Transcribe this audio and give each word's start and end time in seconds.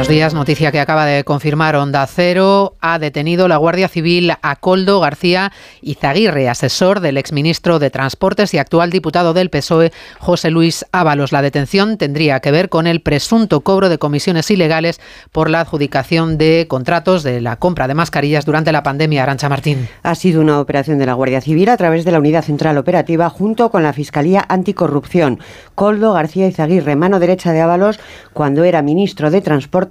Buenos 0.00 0.14
días. 0.14 0.32
Noticia 0.32 0.72
que 0.72 0.80
acaba 0.80 1.04
de 1.04 1.24
confirmar 1.24 1.76
Onda 1.76 2.06
Cero. 2.06 2.74
Ha 2.80 2.98
detenido 2.98 3.48
la 3.48 3.58
Guardia 3.58 3.86
Civil 3.86 4.32
a 4.40 4.56
Coldo 4.56 4.98
García 4.98 5.52
Izaguirre, 5.82 6.48
asesor 6.48 7.00
del 7.00 7.18
exministro 7.18 7.78
de 7.78 7.90
Transportes 7.90 8.54
y 8.54 8.58
actual 8.58 8.88
diputado 8.88 9.34
del 9.34 9.50
PSOE, 9.50 9.92
José 10.18 10.50
Luis 10.50 10.86
Ábalos. 10.90 11.32
La 11.32 11.42
detención 11.42 11.98
tendría 11.98 12.40
que 12.40 12.50
ver 12.50 12.70
con 12.70 12.86
el 12.86 13.02
presunto 13.02 13.60
cobro 13.60 13.90
de 13.90 13.98
comisiones 13.98 14.50
ilegales 14.50 15.02
por 15.32 15.50
la 15.50 15.60
adjudicación 15.60 16.38
de 16.38 16.64
contratos 16.66 17.22
de 17.22 17.42
la 17.42 17.56
compra 17.56 17.86
de 17.86 17.92
mascarillas 17.92 18.46
durante 18.46 18.72
la 18.72 18.82
pandemia. 18.82 19.24
Arancha 19.24 19.50
Martín. 19.50 19.86
Ha 20.02 20.14
sido 20.14 20.40
una 20.40 20.60
operación 20.60 20.96
de 20.96 21.04
la 21.04 21.12
Guardia 21.12 21.42
Civil 21.42 21.68
a 21.68 21.76
través 21.76 22.06
de 22.06 22.12
la 22.12 22.20
Unidad 22.20 22.44
Central 22.44 22.78
Operativa 22.78 23.28
junto 23.28 23.70
con 23.70 23.82
la 23.82 23.92
Fiscalía 23.92 24.46
Anticorrupción. 24.48 25.40
Coldo 25.74 26.14
García 26.14 26.46
Izaguirre, 26.46 26.96
mano 26.96 27.20
derecha 27.20 27.52
de 27.52 27.60
Ábalos, 27.60 28.00
cuando 28.32 28.64
era 28.64 28.80
ministro 28.80 29.30
de 29.30 29.42
Transportes 29.42 29.89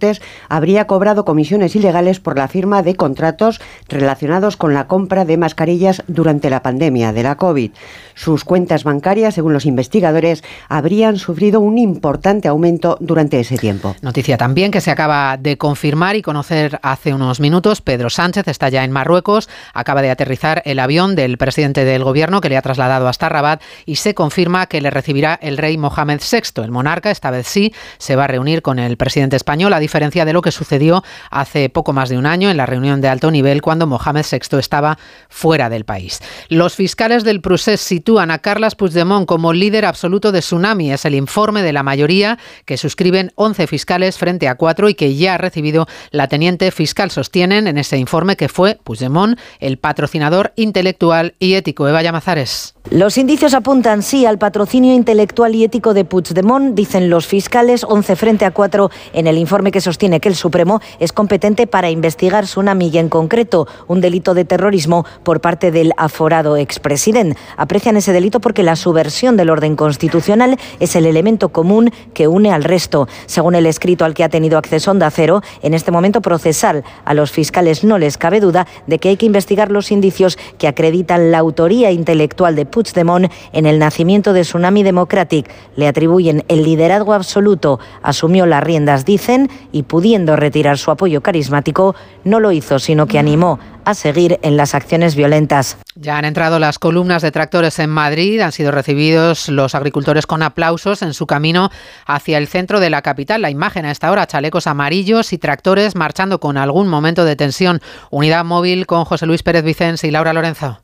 habría 0.50 0.88
cobrado 0.88 1.26
comisiones 1.26 1.76
ilegales 1.76 2.20
por 2.20 2.38
la 2.38 2.48
firma 2.48 2.82
de 2.84 2.96
contratos 2.96 3.62
relacionados 3.88 4.58
con 4.58 4.74
la 4.74 4.88
compra 4.88 5.26
de 5.26 5.38
mascarillas 5.38 6.04
durante 6.08 6.50
la 6.50 6.62
pandemia 6.62 7.14
de 7.14 7.24
la 7.24 7.36
COVID. 7.36 7.72
Sus 8.16 8.44
cuentas 8.44 8.84
bancarias, 8.84 9.36
según 9.36 9.54
los 9.54 9.66
investigadores, 9.66 10.44
habrían 10.68 11.18
sufrido 11.18 11.60
un 11.62 11.78
importante 11.78 12.48
aumento 12.48 12.98
durante 13.00 13.40
ese 13.40 13.58
tiempo. 13.58 13.96
Noticia 14.02 14.38
también 14.38 14.72
que 14.72 14.82
se 14.82 14.92
acaba 14.92 15.38
de 15.38 15.58
confirmar 15.58 16.16
y 16.16 16.22
conocer 16.22 16.80
hace 16.84 17.14
unos 17.14 17.40
minutos. 17.40 17.82
Pedro 17.82 18.10
Sánchez 18.10 18.48
está 18.48 18.70
ya 18.70 18.84
en 18.84 18.92
Marruecos, 18.92 19.50
acaba 19.74 20.02
de 20.02 20.12
aterrizar 20.12 20.62
el 20.66 20.80
avión 20.80 21.16
del 21.16 21.38
presidente 21.38 21.86
del 21.86 22.04
gobierno 22.04 22.42
que 22.42 22.50
le 22.50 22.58
ha 22.58 22.62
trasladado 22.62 23.08
hasta 23.08 23.30
Rabat 23.30 23.62
y 23.86 23.96
se 23.96 24.14
confirma 24.14 24.66
que 24.66 24.82
le 24.82 24.90
recibirá 24.90 25.40
el 25.42 25.58
rey 25.58 25.78
Mohamed 25.78 26.20
VI. 26.20 26.62
El 26.64 26.72
monarca, 26.72 27.12
esta 27.12 27.32
vez 27.32 27.48
sí, 27.48 27.74
se 27.98 28.16
va 28.16 28.26
a 28.26 28.28
reunir 28.28 28.62
con 28.62 28.80
el 28.80 28.98
presidente 28.98 29.36
español 29.36 29.74
a 29.74 29.80
diferencia 29.90 30.24
de 30.24 30.34
lo 30.34 30.44
que 30.44 30.52
sucedió 30.52 31.04
hace 31.32 31.68
poco 31.70 31.94
más 31.94 32.10
de 32.10 32.18
un 32.18 32.28
año 32.28 32.52
en 32.52 32.58
la 32.58 32.68
reunión 32.68 33.02
de 33.02 33.08
alto 33.08 33.32
nivel 33.32 33.64
cuando 33.64 33.88
Mohamed 33.88 34.24
VI 34.32 34.60
estaba 34.60 35.00
fuera 35.30 35.68
del 35.68 35.84
país. 35.84 36.20
Los 36.48 36.76
fiscales 36.76 37.24
del 37.24 37.42
Procés 37.42 37.82
sitúan 37.82 38.30
a 38.30 38.38
Carles 38.38 38.76
Puigdemont 38.76 39.26
como 39.26 39.52
líder 39.52 39.86
absoluto 39.86 40.32
de 40.32 40.42
Tsunami. 40.42 40.92
Es 40.92 41.06
el 41.06 41.16
informe 41.16 41.64
de 41.64 41.74
la 41.74 41.82
mayoría 41.82 42.38
que 42.66 42.78
suscriben 42.78 43.32
11 43.34 43.66
fiscales 43.66 44.20
frente 44.20 44.48
a 44.48 44.56
4 44.56 44.90
y 44.90 44.94
que 44.94 45.16
ya 45.16 45.34
ha 45.34 45.38
recibido 45.40 45.88
la 46.12 46.28
teniente 46.28 46.70
fiscal. 46.70 47.10
Sostienen 47.10 47.66
en 47.66 47.80
ese 47.80 47.98
informe 47.98 48.36
que 48.36 48.48
fue 48.48 48.78
Puigdemont 48.84 49.40
el 49.60 49.80
patrocinador 49.80 50.54
intelectual 50.56 51.34
y 51.40 51.56
ético. 51.56 51.88
Eva 51.88 52.04
Llamazares. 52.04 52.76
Los 52.92 53.20
indicios 53.20 53.54
apuntan 53.54 54.02
sí 54.02 54.26
al 54.26 54.40
patrocinio 54.40 54.96
intelectual 54.96 55.54
y 55.54 55.64
ético 55.64 55.94
de 55.94 56.06
Puigdemont, 56.06 56.74
dicen 56.74 57.12
los 57.12 57.28
fiscales, 57.28 57.84
11 57.88 58.16
frente 58.16 58.46
a 58.46 58.52
4 58.52 58.90
en 59.14 59.28
el 59.28 59.38
informe 59.38 59.70
que 59.70 59.80
sostiene 59.80 60.20
que 60.20 60.28
el 60.28 60.34
Supremo 60.34 60.82
es 60.98 61.14
competente 61.14 61.68
para 61.68 61.92
investigar 61.92 62.46
Tsunami 62.46 62.88
y 62.88 62.98
en 62.98 63.10
concreto 63.10 63.68
un 63.88 64.02
delito 64.02 64.34
de 64.34 64.44
terrorismo 64.44 65.06
por 65.22 65.40
parte 65.40 65.70
del 65.70 65.94
aforado 65.98 66.58
expresidente. 66.58 67.38
Aprecian 67.58 67.96
ese 67.96 68.12
delito 68.12 68.40
porque 68.40 68.64
la 68.64 68.76
subversión 68.76 69.38
del 69.38 69.52
orden 69.52 69.76
constitucional 69.76 70.58
es 70.80 70.96
el 70.96 71.06
elemento 71.06 71.50
común 71.50 71.92
que 72.16 72.28
une 72.28 72.52
al 72.52 72.64
resto. 72.64 73.08
Según 73.28 73.54
el 73.54 73.68
escrito 73.68 74.04
al 74.04 74.16
que 74.16 74.24
ha 74.24 74.30
tenido 74.30 74.58
acceso 74.58 74.90
Onda 74.90 75.12
Cero, 75.12 75.44
en 75.62 75.76
este 75.76 75.92
momento 75.92 76.24
procesal 76.24 76.84
a 77.06 77.14
los 77.14 77.30
fiscales 77.30 77.84
no 77.84 78.00
les 78.00 78.18
cabe 78.18 78.40
duda 78.40 78.66
de 78.88 78.98
que 78.98 79.10
hay 79.10 79.18
que 79.18 79.28
investigar 79.28 79.70
los 79.70 79.92
indicios 79.92 80.40
que 80.58 80.68
acreditan 80.68 81.30
la 81.30 81.38
autoría 81.38 81.92
intelectual 81.92 82.56
de 82.56 82.66
Puigdemont 82.66 82.79
Puigdemont 82.84 83.32
en 83.52 83.66
el 83.66 83.80
nacimiento 83.80 84.34
de 84.34 84.42
Tsunami 84.42 84.84
Democratic. 84.84 85.50
Le 85.76 85.88
atribuyen 85.88 86.44
el 86.48 86.64
liderazgo 86.64 87.14
absoluto, 87.14 87.80
asumió 88.02 88.46
las 88.46 88.64
riendas, 88.64 89.06
dicen, 89.06 89.50
y 89.72 89.84
pudiendo 89.84 90.36
retirar 90.36 90.78
su 90.78 90.92
apoyo 90.92 91.22
carismático, 91.22 91.96
no 92.24 92.40
lo 92.40 92.52
hizo, 92.52 92.80
sino 92.80 93.08
que 93.08 93.20
animó 93.20 93.60
a 93.86 93.94
seguir 93.94 94.40
en 94.44 94.56
las 94.56 94.76
acciones 94.76 95.16
violentas. 95.16 95.78
Ya 95.96 96.18
han 96.18 96.26
entrado 96.26 96.60
las 96.60 96.80
columnas 96.80 97.22
de 97.22 97.32
tractores 97.32 97.80
en 97.80 97.90
Madrid, 97.90 98.40
han 98.40 98.52
sido 98.52 98.72
recibidos 98.72 99.50
los 99.50 99.76
agricultores 99.76 100.26
con 100.26 100.44
aplausos 100.44 101.02
en 101.02 101.14
su 101.14 101.26
camino 101.26 101.70
hacia 102.06 102.38
el 102.38 102.48
centro 102.48 102.80
de 102.80 102.90
la 102.90 103.02
capital. 103.02 103.42
La 103.42 103.50
imagen 103.50 103.86
a 103.86 103.92
esta 103.92 104.12
hora, 104.12 104.28
chalecos 104.28 104.68
amarillos 104.68 105.34
y 105.34 105.38
tractores 105.38 105.96
marchando 105.96 106.40
con 106.40 106.58
algún 106.58 106.88
momento 106.88 107.26
de 107.26 107.36
tensión. 107.36 107.82
Unidad 108.12 108.46
móvil 108.46 108.86
con 108.86 109.06
José 109.06 109.26
Luis 109.26 109.44
Pérez 109.44 109.64
Vicens 109.64 110.04
y 110.04 110.12
Laura 110.12 110.34
Lorenzo. 110.34 110.82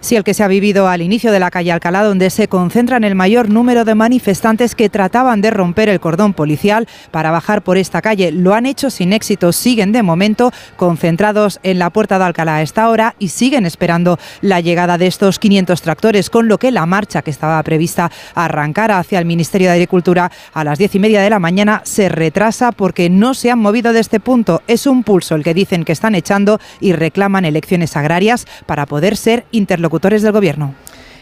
Sí, 0.00 0.16
el 0.16 0.24
que 0.24 0.34
se 0.34 0.42
ha 0.42 0.48
vivido 0.48 0.88
al 0.88 1.02
inicio 1.02 1.32
de 1.32 1.40
la 1.40 1.50
calle 1.50 1.72
Alcalá, 1.72 2.02
donde 2.02 2.30
se 2.30 2.48
concentran 2.48 3.04
el 3.04 3.14
mayor 3.14 3.50
número 3.50 3.84
de 3.84 3.94
manifestantes 3.94 4.74
que 4.74 4.88
trataban 4.88 5.40
de 5.40 5.50
romper 5.50 5.88
el 5.88 6.00
cordón 6.00 6.34
policial 6.34 6.86
para 7.10 7.30
bajar 7.30 7.62
por 7.62 7.78
esta 7.78 8.02
calle. 8.02 8.32
Lo 8.32 8.54
han 8.54 8.66
hecho 8.66 8.90
sin 8.90 9.12
éxito, 9.12 9.52
siguen 9.52 9.92
de 9.92 10.02
momento 10.02 10.52
concentrados 10.76 11.60
en 11.62 11.78
la 11.78 11.90
puerta 11.90 12.18
de 12.18 12.24
Alcalá 12.24 12.56
a 12.56 12.62
esta 12.62 12.88
hora 12.88 13.14
y 13.18 13.28
siguen 13.28 13.66
esperando 13.66 14.18
la 14.40 14.60
llegada 14.60 14.98
de 14.98 15.06
estos 15.06 15.38
500 15.38 15.82
tractores, 15.82 16.30
con 16.30 16.48
lo 16.48 16.58
que 16.58 16.70
la 16.70 16.86
marcha 16.86 17.22
que 17.22 17.30
estaba 17.30 17.62
prevista 17.62 18.10
arrancar 18.34 18.92
hacia 18.92 19.18
el 19.18 19.24
Ministerio 19.24 19.68
de 19.68 19.74
Agricultura 19.74 20.30
a 20.52 20.64
las 20.64 20.78
diez 20.78 20.94
y 20.94 20.98
media 20.98 21.22
de 21.22 21.30
la 21.30 21.38
mañana 21.38 21.82
se 21.84 22.08
retrasa 22.08 22.72
porque 22.72 23.10
no 23.10 23.34
se 23.34 23.50
han 23.50 23.58
movido 23.58 23.92
de 23.92 24.00
este 24.00 24.20
punto. 24.20 24.62
Es 24.66 24.86
un 24.86 25.02
pulso 25.02 25.34
el 25.34 25.44
que 25.44 25.54
dicen 25.54 25.84
que 25.84 25.92
están 25.92 26.14
echando 26.14 26.60
y 26.80 26.92
reclaman 26.92 27.44
elecciones 27.44 27.96
agrarias 27.96 28.46
para 28.66 28.86
poder 28.86 29.16
ser 29.16 29.44
interlocutores 29.66 30.22
del 30.22 30.30
Gobierno. 30.30 30.74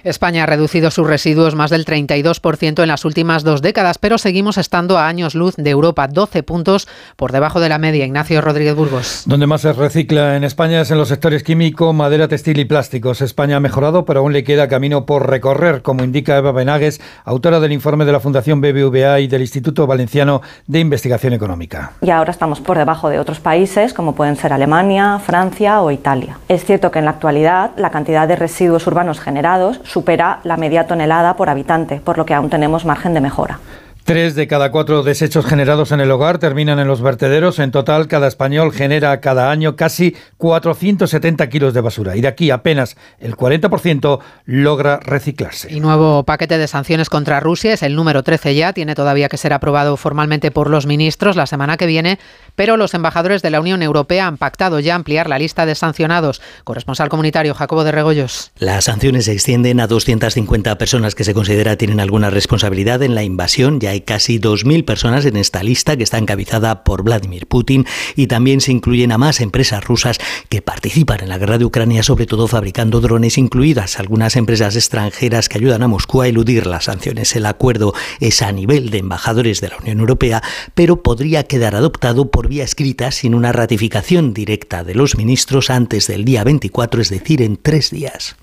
España 0.04 0.42
ha 0.42 0.46
reducido 0.46 0.90
sus 0.90 1.06
residuos 1.06 1.54
más 1.54 1.70
del 1.70 1.86
32% 1.86 2.82
en 2.82 2.88
las 2.88 3.06
últimas 3.06 3.42
dos 3.42 3.62
décadas, 3.62 3.96
pero 3.96 4.18
seguimos 4.18 4.58
estando 4.58 4.98
a 4.98 5.08
años 5.08 5.34
luz 5.34 5.56
de 5.56 5.70
Europa, 5.70 6.08
12 6.08 6.42
puntos 6.42 6.86
por 7.16 7.32
debajo 7.32 7.58
de 7.58 7.70
la 7.70 7.78
media. 7.78 8.04
Ignacio 8.04 8.42
Rodríguez 8.42 8.74
Burgos. 8.74 9.22
Donde 9.24 9.46
más 9.46 9.62
se 9.62 9.72
recicla 9.72 10.36
en 10.36 10.44
España 10.44 10.82
es 10.82 10.90
en 10.90 10.98
los 10.98 11.08
sectores 11.08 11.42
químico, 11.42 11.94
madera, 11.94 12.28
textil 12.28 12.58
y 12.58 12.66
plásticos. 12.66 13.22
España 13.22 13.56
ha 13.56 13.60
mejorado, 13.60 14.04
pero 14.04 14.20
aún 14.20 14.34
le 14.34 14.44
queda 14.44 14.68
camino 14.68 15.06
por 15.06 15.30
recorrer, 15.30 15.80
como 15.80 16.04
indica 16.04 16.36
Eva 16.36 16.52
Benagues, 16.52 17.00
autora 17.24 17.58
del 17.58 17.72
informe 17.72 18.04
de 18.04 18.12
la 18.12 18.20
Fundación 18.20 18.60
BBVA 18.60 19.20
y 19.20 19.26
del 19.26 19.40
Instituto 19.40 19.86
Valenciano 19.86 20.42
de 20.66 20.80
Investigación 20.80 21.32
Económica. 21.32 21.92
Y 22.02 22.10
ahora 22.10 22.30
estamos 22.30 22.60
por 22.60 22.76
debajo 22.76 23.08
de 23.08 23.18
otros 23.18 23.40
países, 23.40 23.94
como 23.94 24.14
pueden 24.14 24.36
ser 24.36 24.52
Alemania, 24.52 25.18
Francia 25.18 25.80
o 25.80 25.90
Italia. 25.90 26.38
Es 26.48 26.66
cierto 26.66 26.90
que 26.90 26.98
en 26.98 27.06
la 27.06 27.12
actualidad 27.12 27.70
la 27.78 27.90
cantidad 27.90 28.28
de 28.28 28.36
residuos 28.36 28.86
urbanos 28.86 29.20
generados 29.20 29.80
supera 29.94 30.40
la 30.42 30.56
media 30.56 30.88
tonelada 30.88 31.36
por 31.36 31.48
habitante, 31.48 32.00
por 32.04 32.18
lo 32.18 32.26
que 32.26 32.34
aún 32.34 32.50
tenemos 32.50 32.84
margen 32.84 33.14
de 33.14 33.20
mejora. 33.20 33.60
Tres 34.04 34.34
de 34.34 34.46
cada 34.46 34.70
cuatro 34.70 35.02
desechos 35.02 35.46
generados 35.46 35.90
en 35.90 35.98
el 35.98 36.10
hogar 36.10 36.36
terminan 36.36 36.78
en 36.78 36.86
los 36.86 37.00
vertederos. 37.00 37.58
En 37.58 37.70
total, 37.70 38.06
cada 38.06 38.26
español 38.26 38.70
genera 38.70 39.18
cada 39.20 39.50
año 39.50 39.76
casi 39.76 40.14
470 40.36 41.48
kilos 41.48 41.72
de 41.72 41.80
basura 41.80 42.14
y 42.14 42.20
de 42.20 42.28
aquí 42.28 42.50
apenas 42.50 42.98
el 43.18 43.34
40% 43.34 44.18
logra 44.44 45.00
reciclarse. 45.00 45.72
Y 45.72 45.80
nuevo 45.80 46.22
paquete 46.24 46.58
de 46.58 46.68
sanciones 46.68 47.08
contra 47.08 47.40
Rusia 47.40 47.72
es 47.72 47.82
el 47.82 47.96
número 47.96 48.22
13 48.22 48.54
ya. 48.54 48.74
Tiene 48.74 48.94
todavía 48.94 49.30
que 49.30 49.38
ser 49.38 49.54
aprobado 49.54 49.96
formalmente 49.96 50.50
por 50.50 50.68
los 50.68 50.84
ministros 50.84 51.34
la 51.34 51.46
semana 51.46 51.78
que 51.78 51.86
viene, 51.86 52.18
pero 52.56 52.76
los 52.76 52.94
embajadores 52.94 53.42
de 53.42 53.50
la 53.50 53.60
Unión 53.60 53.82
Europea 53.82 54.26
han 54.26 54.36
pactado 54.36 54.80
ya 54.80 54.94
ampliar 54.94 55.28
la 55.28 55.38
lista 55.38 55.66
de 55.66 55.74
sancionados. 55.74 56.40
Corresponsal 56.64 57.08
comunitario 57.08 57.54
Jacobo 57.54 57.84
de 57.84 57.92
Regoyos. 57.92 58.52
Las 58.58 58.84
sanciones 58.84 59.26
se 59.26 59.32
extienden 59.32 59.80
a 59.80 59.86
250 59.86 60.76
personas 60.78 61.14
que 61.14 61.24
se 61.24 61.34
considera 61.34 61.76
tienen 61.76 62.00
alguna 62.00 62.30
responsabilidad 62.30 63.02
en 63.02 63.14
la 63.14 63.22
invasión. 63.22 63.80
Ya 63.80 63.90
hay 63.90 64.02
casi 64.02 64.38
2.000 64.38 64.84
personas 64.84 65.24
en 65.24 65.36
esta 65.36 65.62
lista 65.62 65.96
que 65.96 66.04
está 66.04 66.18
encabezada 66.18 66.84
por 66.84 67.02
Vladimir 67.02 67.46
Putin 67.46 67.86
y 68.16 68.26
también 68.26 68.60
se 68.60 68.72
incluyen 68.72 69.12
a 69.12 69.18
más 69.18 69.40
empresas 69.40 69.84
rusas 69.84 70.18
que 70.48 70.62
participan 70.62 71.20
en 71.20 71.28
la 71.28 71.38
guerra 71.38 71.58
de 71.58 71.64
Ucrania, 71.64 72.02
sobre 72.02 72.26
todo 72.26 72.48
fabricando 72.48 73.00
drones, 73.00 73.38
incluidas 73.38 73.98
algunas 73.98 74.36
empresas 74.36 74.76
extranjeras 74.76 75.48
que 75.48 75.58
ayudan 75.58 75.82
a 75.82 75.88
Moscú 75.88 76.22
a 76.22 76.28
eludir 76.28 76.66
las 76.66 76.84
sanciones. 76.84 77.34
El 77.36 77.46
acuerdo 77.46 77.94
es 78.20 78.42
a 78.42 78.52
nivel 78.52 78.90
de 78.90 78.98
embajadores 78.98 79.60
de 79.60 79.68
la 79.68 79.76
Unión 79.78 80.00
Europea, 80.00 80.42
pero 80.74 81.02
podría 81.02 81.44
quedar 81.44 81.74
adoptado 81.74 82.30
por 82.30 82.43
vía 82.48 82.64
escrita 82.64 83.10
sin 83.10 83.34
una 83.34 83.52
ratificación 83.52 84.34
directa 84.34 84.84
de 84.84 84.94
los 84.94 85.16
ministros 85.16 85.70
antes 85.70 86.06
del 86.06 86.24
día 86.24 86.44
24, 86.44 87.02
es 87.02 87.10
decir, 87.10 87.42
en 87.42 87.56
tres 87.56 87.90
días 87.90 88.36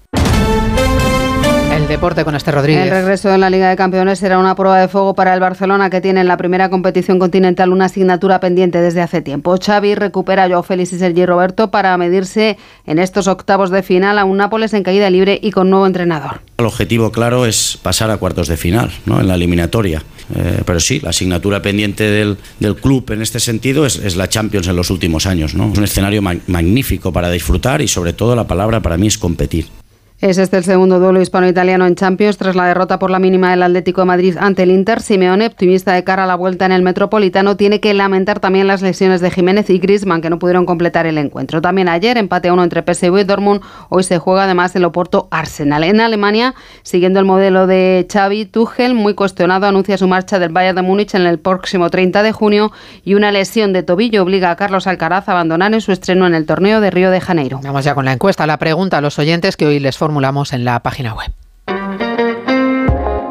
deporte 1.92 2.24
con 2.24 2.36
este 2.36 2.52
Rodríguez. 2.52 2.86
El 2.86 2.90
regreso 2.90 3.28
de 3.28 3.38
la 3.38 3.50
Liga 3.50 3.70
de 3.70 3.76
Campeones 3.76 4.18
será 4.18 4.40
una 4.40 4.56
prueba 4.56 4.80
de 4.80 4.88
fuego 4.88 5.14
para 5.14 5.34
el 5.34 5.42
Barcelona 5.42 5.90
que 5.90 6.00
tiene 6.00 6.22
en 6.22 6.28
la 6.28 6.38
primera 6.38 6.70
competición 6.70 7.20
continental 7.20 7.74
una 7.74 7.86
asignatura 7.86 8.40
pendiente 8.40 8.80
desde 8.80 9.02
hace 9.02 9.22
tiempo. 9.22 9.58
Xavi 9.58 9.96
recupera 9.96 10.46
a 10.46 10.48
Joao 10.48 10.64
Félix 10.64 10.94
y 10.94 11.00
Sergi 11.00 11.26
Roberto 11.26 11.70
para 11.70 11.98
medirse 11.98 12.58
en 12.86 12.98
estos 12.98 13.28
octavos 13.28 13.72
de 13.72 13.84
final 13.84 14.20
a 14.20 14.26
un 14.26 14.38
Nápoles 14.38 14.74
en 14.74 14.84
caída 14.84 15.10
libre 15.10 15.38
y 15.42 15.52
con 15.52 15.70
nuevo 15.70 15.86
entrenador. 15.86 16.40
El 16.58 16.66
objetivo 16.66 17.12
claro 17.12 17.46
es 17.46 17.78
pasar 17.82 18.10
a 18.10 18.18
cuartos 18.18 18.48
de 18.48 18.56
final, 18.56 18.92
¿no? 19.06 19.20
en 19.20 19.28
la 19.28 19.36
eliminatoria. 19.36 20.02
Eh, 20.36 20.64
pero 20.66 20.80
sí, 20.80 21.00
la 21.00 21.10
asignatura 21.10 21.62
pendiente 21.62 22.04
del, 22.04 22.38
del 22.60 22.76
club 22.76 23.12
en 23.12 23.22
este 23.22 23.40
sentido 23.40 23.86
es, 23.86 23.98
es, 23.98 24.16
la 24.16 24.30
Champions 24.30 24.68
en 24.68 24.76
los 24.76 24.90
últimos 24.90 25.26
años. 25.26 25.54
¿no? 25.56 25.72
Es 25.72 25.78
un 25.78 25.84
escenario 25.84 26.22
magnífico 26.22 27.12
para 27.12 27.30
disfrutar 27.30 27.82
y 27.82 27.88
sobre 27.88 28.14
todo 28.14 28.36
la 28.36 28.48
palabra 28.48 28.82
para 28.82 28.98
mí 28.98 29.08
es 29.08 29.18
competir. 29.18 29.81
Es 30.22 30.38
este 30.38 30.58
el 30.58 30.64
segundo 30.64 31.00
duelo 31.00 31.20
hispano-italiano 31.20 31.88
en 31.88 31.96
Champions 31.96 32.38
tras 32.38 32.56
la 32.56 32.68
derrota 32.68 33.00
por 33.00 33.10
la 33.10 33.18
mínima 33.18 33.50
del 33.50 33.64
Atlético 33.64 34.02
de 34.02 34.06
Madrid 34.06 34.38
ante 34.40 34.62
el 34.62 34.70
Inter. 34.70 35.02
Simeone, 35.02 35.48
optimista 35.48 35.94
de 35.94 36.04
cara 36.04 36.26
a 36.26 36.28
la 36.28 36.36
vuelta 36.36 36.64
en 36.68 36.72
el 36.72 36.84
Metropolitano, 36.84 37.58
tiene 37.58 37.80
que 37.80 37.92
lamentar 37.96 38.40
también 38.40 38.68
las 38.68 38.84
lesiones 38.84 39.20
de 39.22 39.32
Jiménez 39.32 39.72
y 39.72 39.80
Griezmann 39.80 40.22
que 40.22 40.30
no 40.30 40.38
pudieron 40.38 40.68
completar 40.68 41.08
el 41.08 41.18
encuentro. 41.18 41.60
También 41.60 41.90
ayer 41.90 42.20
empate 42.20 42.50
a 42.50 42.54
uno 42.54 42.64
entre 42.64 42.84
PSV 42.84 43.18
y 43.18 43.24
Dortmund. 43.24 43.62
Hoy 43.90 44.04
se 44.04 44.20
juega 44.20 44.44
además 44.44 44.76
el 44.76 44.86
Oporto 44.86 45.28
Arsenal. 45.32 45.84
En 45.84 46.00
Alemania, 46.00 46.54
siguiendo 46.84 47.18
el 47.18 47.26
modelo 47.26 47.66
de 47.66 48.06
Xavi, 48.08 48.46
Tuchel, 48.46 48.94
muy 48.94 49.16
cuestionado, 49.16 49.66
anuncia 49.66 49.98
su 49.98 50.08
marcha 50.08 50.38
del 50.38 50.52
Bayern 50.52 50.76
de 50.76 50.84
Múnich 50.84 51.16
en 51.16 51.26
el 51.26 51.40
próximo 51.40 51.90
30 51.90 52.22
de 52.22 52.32
junio 52.32 52.72
y 53.04 53.16
una 53.16 53.32
lesión 53.32 53.74
de 53.74 53.82
tobillo 53.82 54.22
obliga 54.22 54.52
a 54.52 54.56
Carlos 54.56 54.86
Alcaraz 54.86 55.30
a 55.30 55.32
abandonar 55.32 55.74
en 55.74 55.82
su 55.82 55.92
estreno 55.92 56.28
en 56.28 56.36
el 56.36 56.46
torneo 56.46 56.80
de 56.80 56.92
Río 56.92 57.10
de 57.10 57.22
Janeiro. 57.22 57.60
Vamos 57.64 57.84
ya 57.84 57.96
con 57.96 58.06
la 58.06 58.14
encuesta. 58.14 58.46
La 58.46 58.58
pregunta 58.58 59.00
a 59.00 59.02
los 59.02 59.18
oyentes 59.18 59.58
que 59.58 59.66
hoy 59.66 59.80
les 59.80 59.98
formulamos 60.12 60.52
en 60.52 60.66
la 60.66 60.84
página 60.84 61.14
web. 61.14 61.32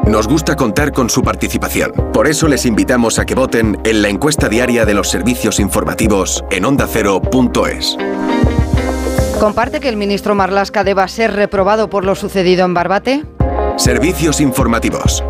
Nos 0.07 0.27
gusta 0.27 0.55
contar 0.55 0.91
con 0.91 1.11
su 1.11 1.21
participación. 1.21 1.91
Por 2.11 2.27
eso 2.27 2.47
les 2.47 2.65
invitamos 2.65 3.19
a 3.19 3.25
que 3.25 3.35
voten 3.35 3.79
en 3.83 4.01
la 4.01 4.09
encuesta 4.09 4.49
diaria 4.49 4.83
de 4.83 4.95
los 4.95 5.07
servicios 5.07 5.59
informativos 5.59 6.43
en 6.49 6.65
ondacero.es. 6.65 7.97
¿Comparte 9.39 9.79
que 9.79 9.89
el 9.89 9.95
ministro 9.95 10.33
Marlasca 10.33 10.83
deba 10.83 11.07
ser 11.07 11.33
reprobado 11.33 11.87
por 11.87 12.03
lo 12.03 12.15
sucedido 12.15 12.65
en 12.65 12.73
Barbate? 12.73 13.25
Servicios 13.77 14.41
informativos. 14.41 15.23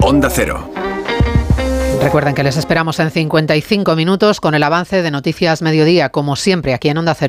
Onda 0.00 0.30
Cero. 0.30 0.70
Recuerden 2.00 2.34
que 2.34 2.44
les 2.44 2.56
esperamos 2.56 2.98
en 2.98 3.10
55 3.10 3.94
minutos 3.94 4.40
con 4.40 4.54
el 4.54 4.62
avance 4.62 5.02
de 5.02 5.10
Noticias 5.10 5.60
Mediodía, 5.60 6.08
como 6.08 6.34
siempre, 6.36 6.72
aquí 6.72 6.88
en 6.88 6.96
Onda 6.96 7.14
Cero. 7.14 7.24